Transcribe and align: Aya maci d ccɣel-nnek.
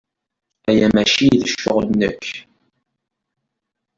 Aya 0.69 0.87
maci 0.95 1.27
d 1.41 1.43
ccɣel-nnek. 1.51 2.23